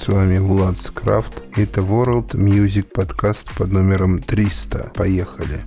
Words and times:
С 0.00 0.08
вами 0.08 0.38
Влад 0.38 0.78
Скрафт. 0.78 1.44
Это 1.58 1.82
World 1.82 2.30
Music 2.30 2.86
подкаст 2.90 3.54
под 3.54 3.70
номером 3.70 4.20
300. 4.20 4.92
Поехали. 4.94 5.60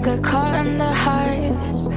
get 0.00 0.22
caught 0.22 0.66
in 0.66 0.78
the 0.78 0.92
highs. 0.92 1.88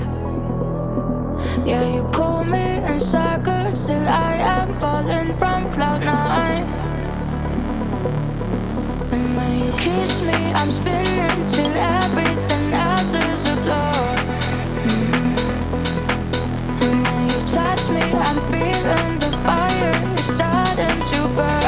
Yeah, 1.65 1.83
you 1.95 2.03
pull 2.11 2.43
me 2.43 2.77
in 2.89 2.99
circles 2.99 3.87
till 3.87 4.07
I 4.07 4.35
am 4.35 4.73
falling 4.73 5.33
from 5.33 5.71
cloud 5.71 6.03
nine. 6.03 6.63
And 9.13 9.35
when 9.37 9.51
you 9.59 9.71
kiss 9.77 10.21
me, 10.23 10.33
I'm 10.33 10.71
spinning 10.71 11.47
till 11.47 11.73
everything 11.75 12.73
else 12.73 13.13
is 13.13 13.47
a 13.53 13.55
blur. 13.63 13.91
Mm-hmm. 14.87 15.35
And 16.83 16.97
when 17.05 17.23
you 17.29 17.39
touch 17.47 17.89
me, 17.89 18.03
I'm 18.27 18.39
feeling 18.51 19.19
the 19.19 19.31
fire 19.45 19.95
starting 20.17 20.99
to 21.11 21.19
burn. 21.35 21.64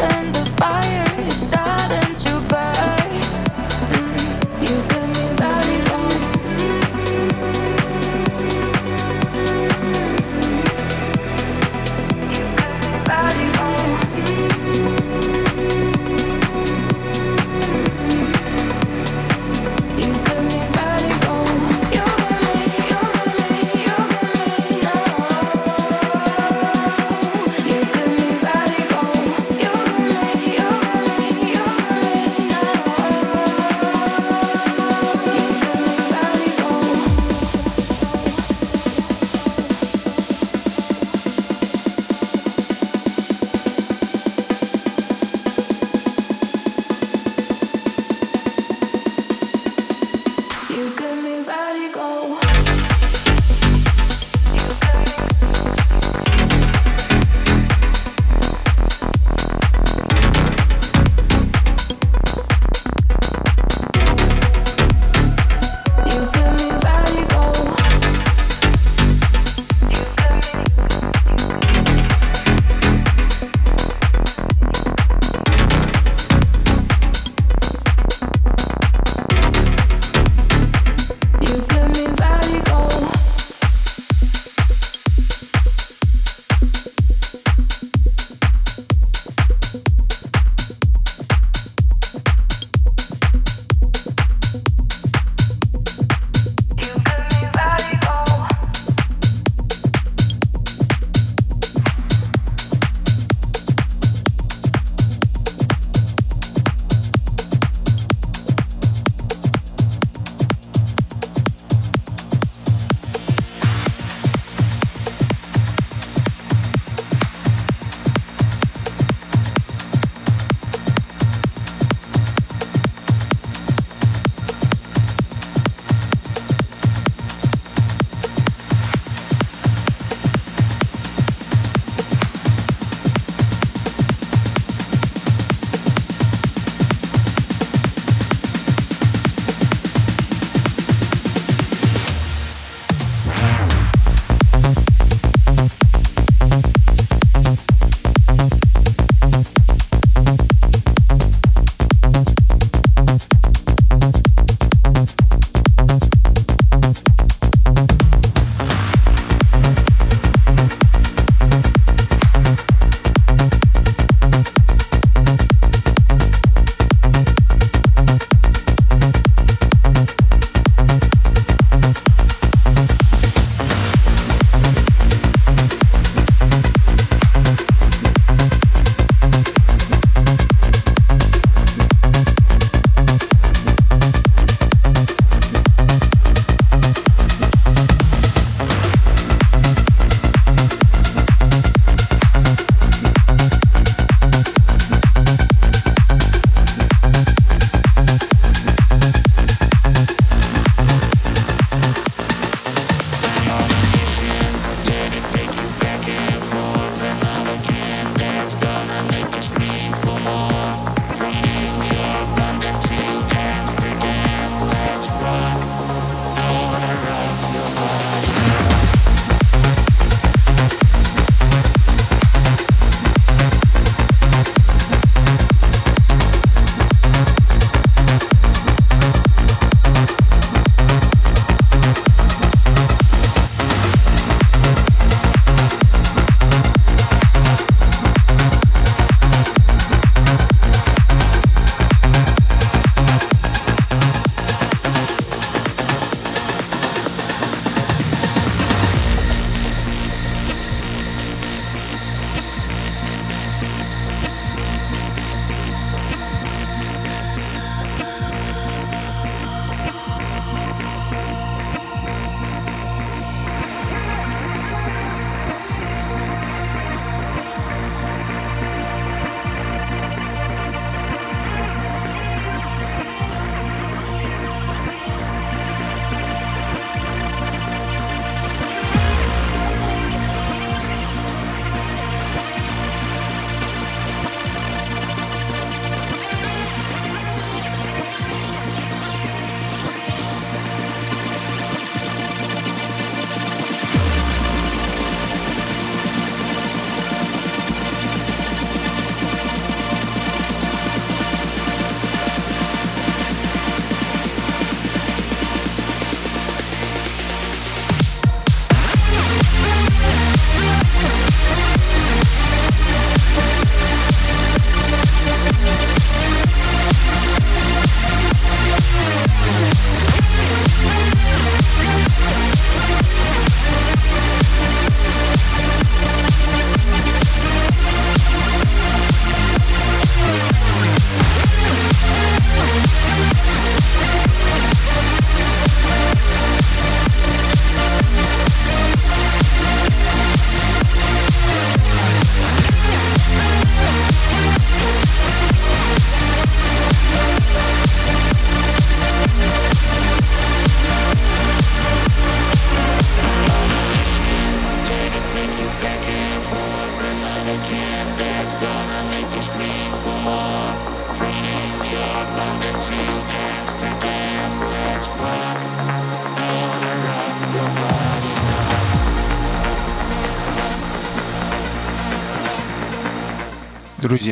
and 0.00 0.37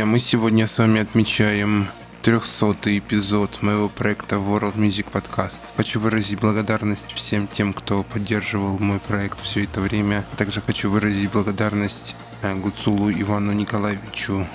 Мы 0.07 0.21
сегодня 0.21 0.69
с 0.69 0.79
вами 0.79 1.01
отмечаем 1.01 1.89
300 2.23 2.97
эпизод 2.99 3.61
моего 3.61 3.89
проекта 3.89 4.37
World 4.37 4.77
Music 4.77 5.11
Podcast. 5.11 5.75
Хочу 5.77 5.99
выразить 5.99 6.39
благодарность 6.39 7.13
всем 7.13 7.49
тем, 7.49 7.73
кто 7.73 8.05
поддерживал 8.05 8.79
мой 8.79 9.01
проект 9.01 9.41
все 9.43 9.65
это 9.65 9.81
время. 9.81 10.25
Также 10.37 10.61
хочу 10.61 10.93
выразить 10.93 11.33
благодарность 11.33 12.15
э, 12.43 12.55
Гуцулу 12.55 13.11
Ивану 13.11 13.51
Николаевичу, 13.51 14.47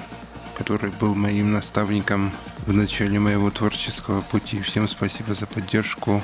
который 0.57 0.89
был 1.01 1.15
моим 1.15 1.51
наставником 1.51 2.31
в 2.65 2.71
начале 2.71 3.19
моего 3.19 3.51
творческого 3.51 4.21
пути. 4.21 4.61
Всем 4.61 4.87
спасибо 4.87 5.33
за 5.35 5.47
поддержку. 5.47 6.23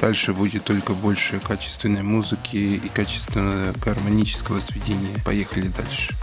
Дальше 0.00 0.32
будет 0.32 0.64
только 0.64 0.94
больше 0.94 1.40
качественной 1.40 2.02
музыки 2.02 2.56
и 2.56 2.88
качественного 2.88 3.74
гармонического 3.84 4.60
сведения. 4.60 5.18
Поехали 5.26 5.68
дальше. 5.68 6.16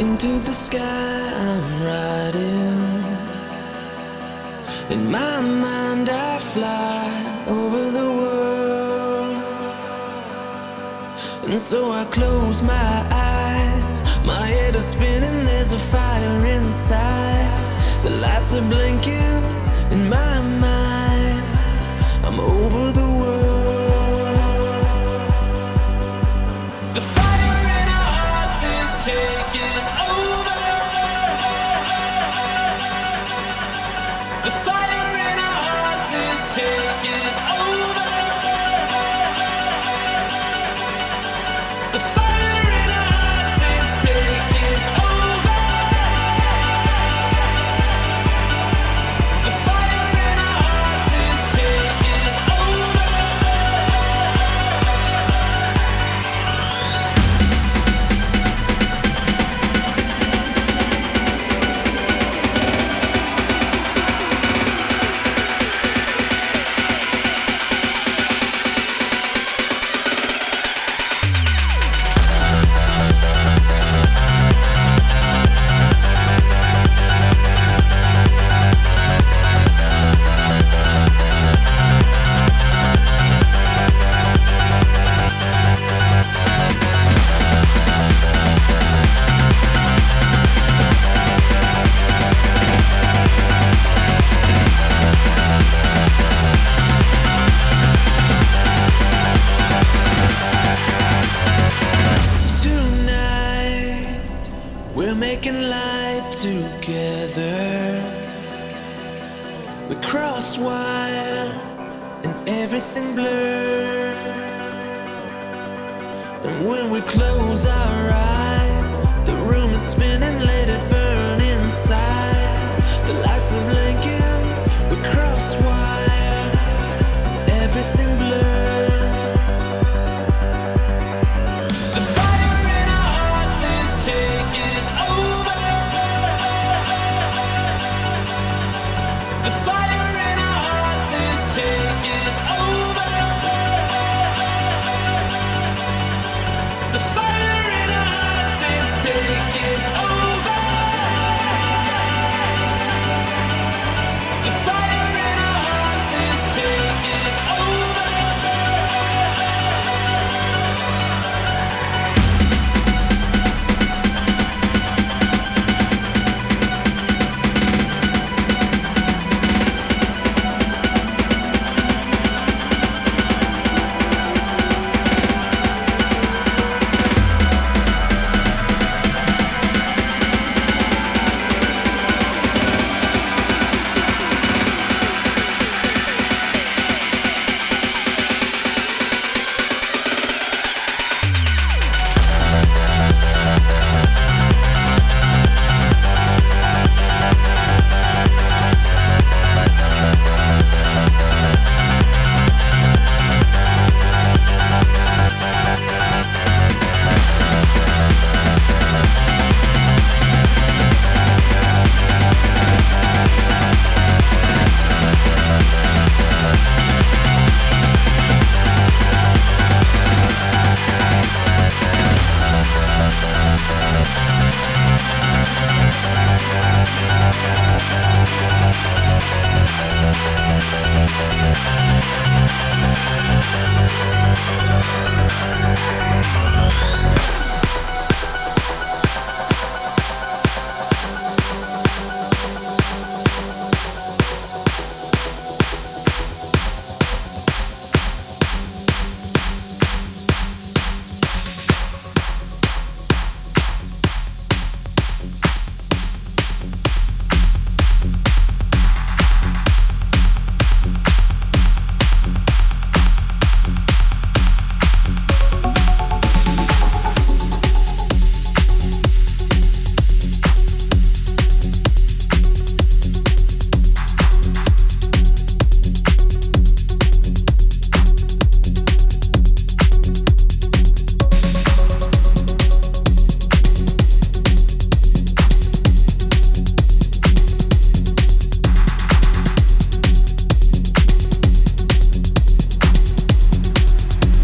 To 0.00 0.38
the 0.48 0.52
sky 0.52 0.80
I'm 0.80 1.82
riding. 1.84 3.04
In 4.88 5.10
my 5.10 5.40
mind, 5.40 6.08
I 6.08 6.38
fly 6.38 7.44
over 7.46 7.90
the 7.90 8.08
world. 8.18 9.36
And 11.44 11.60
so 11.60 11.92
I 11.92 12.04
close 12.04 12.62
my 12.62 13.06
eyes. 13.10 14.02
My 14.24 14.46
head 14.46 14.74
is 14.74 14.86
spinning, 14.86 15.44
there's 15.44 15.72
a 15.72 15.78
fire 15.78 16.46
inside. 16.46 17.50
The 18.02 18.10
lights 18.24 18.54
are 18.54 18.66
blinking 18.70 19.42
in 19.92 20.08
my 20.08 20.40
mind. 20.66 21.40
I'm 22.24 22.40
over 22.40 22.90
the 22.92 23.06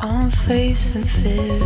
I'm 0.00 0.30
facing 0.30 1.04
fear. 1.04 1.62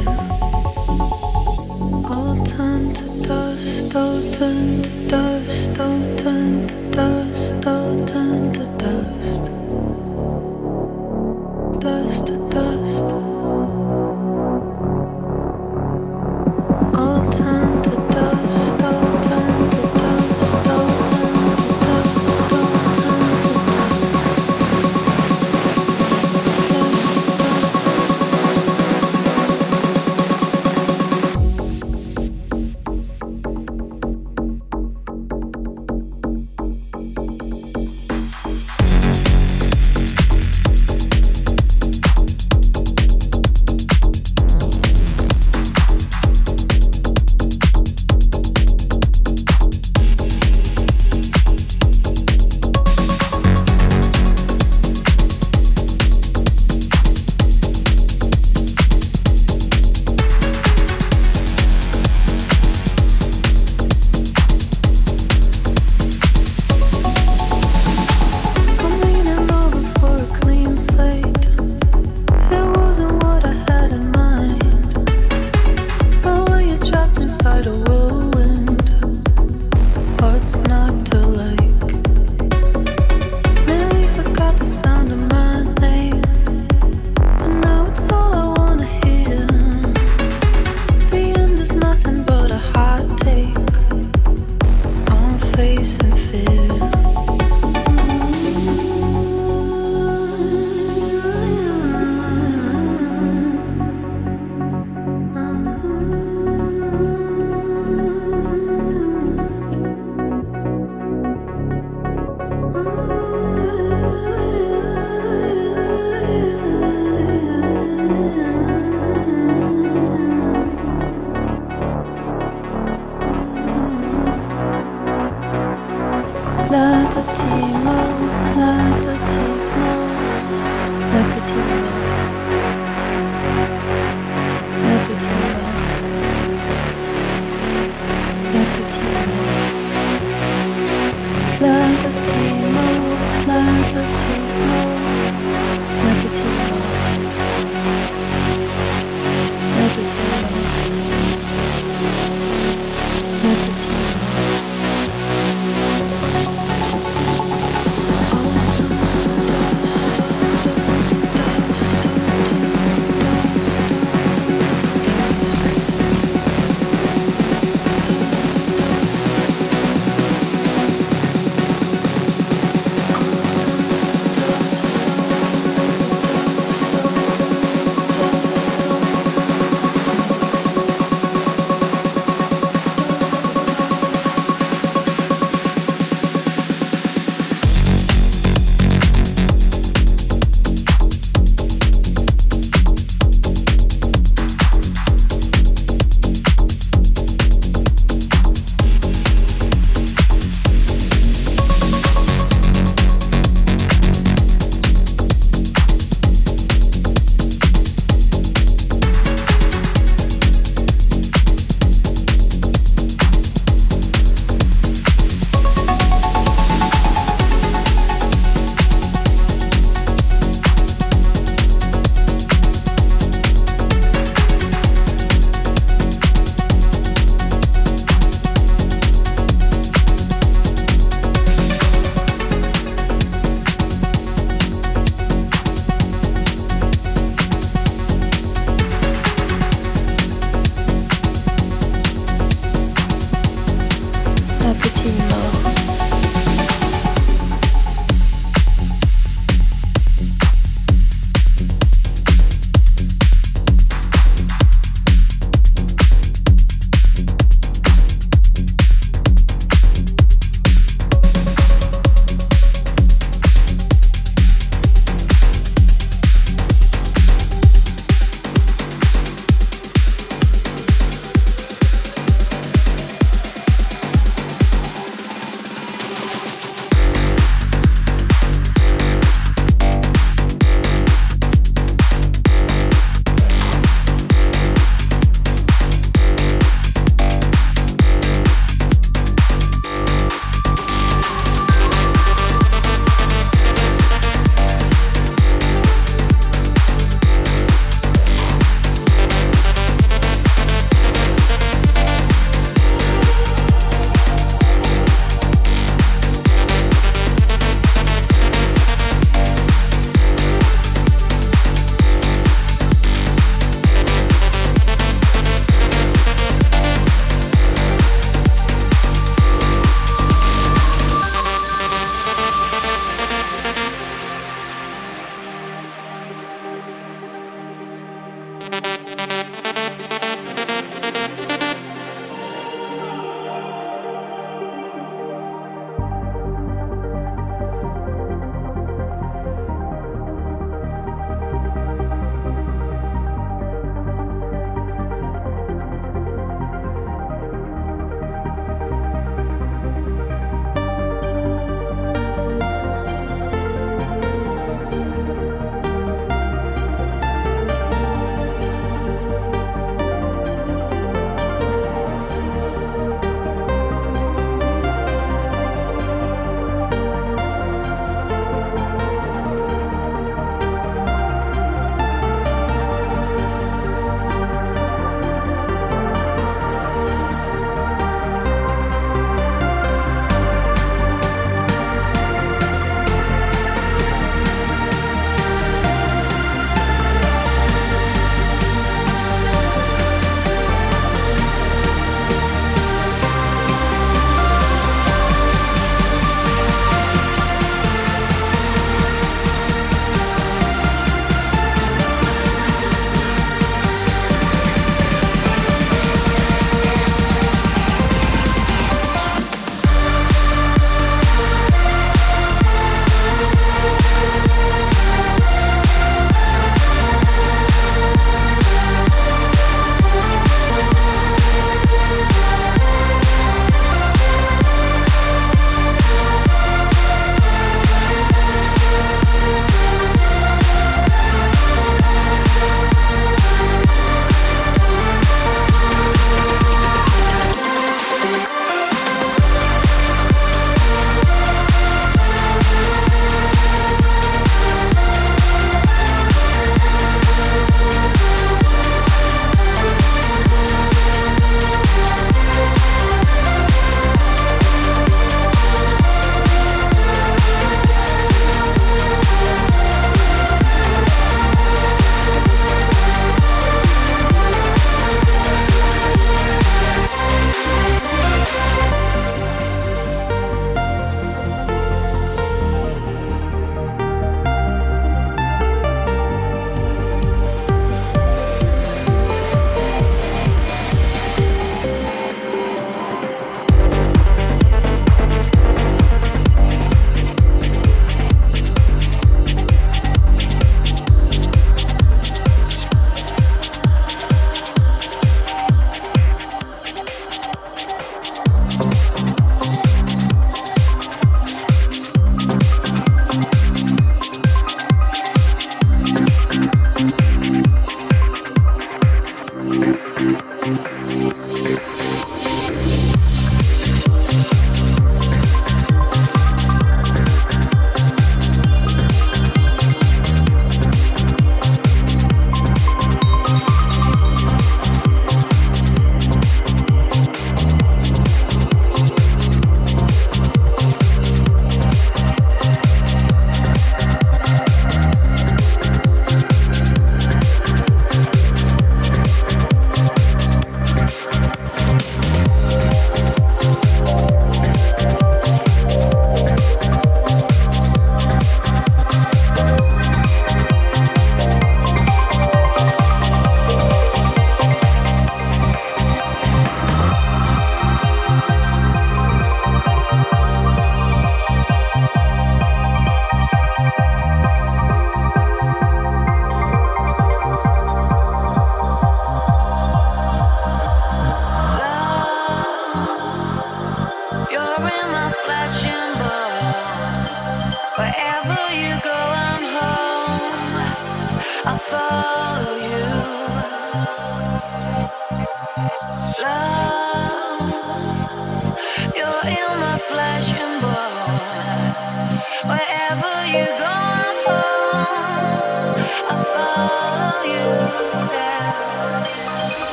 All 2.08 2.36
turned 2.44 2.96
to 2.96 3.22
dust, 3.26 3.96
all 3.96 4.22
turned 4.32 4.84
to 4.84 5.08
dust, 5.08 5.80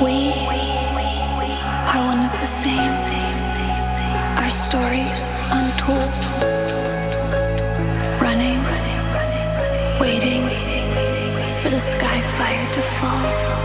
We 0.00 0.30
are 0.30 2.06
one 2.06 2.24
of 2.24 2.30
the 2.30 2.46
same. 2.46 2.94
Our 4.38 4.48
stories 4.48 5.40
untold. 5.50 6.14
Running, 8.22 8.62
waiting 9.98 10.42
for 11.62 11.70
the 11.70 11.80
skyfire 11.80 12.72
to 12.74 12.82
fall. 12.82 13.57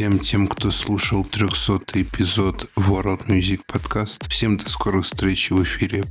Всем 0.00 0.18
тем, 0.18 0.48
кто 0.48 0.70
слушал 0.70 1.24
300 1.24 2.00
эпизод 2.00 2.70
World 2.74 3.26
Music 3.26 3.60
Podcast. 3.70 4.30
Всем 4.30 4.56
до 4.56 4.66
скорых 4.70 5.04
встреч 5.04 5.50
в 5.50 5.62
эфире. 5.62 6.04